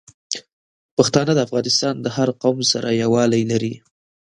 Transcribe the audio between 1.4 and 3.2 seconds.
افغانستان د هر قوم سره